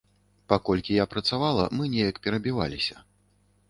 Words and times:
Паколькі 0.53 0.97
я 1.03 1.07
працавала, 1.13 1.69
мы 1.79 1.83
неяк 1.95 2.15
перабіваліся. 2.27 2.95